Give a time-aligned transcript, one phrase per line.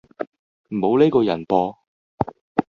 [0.71, 1.75] 無呢個人噃